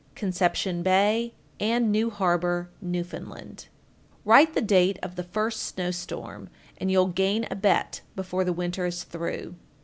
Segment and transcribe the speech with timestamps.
[0.15, 3.13] Conception Bay and New Harbor, N.F.
[3.13, 3.71] 1469.
[4.25, 8.87] Write the date of the first snowstorm, and you'll gain a bet before the winter
[8.87, 9.53] is through.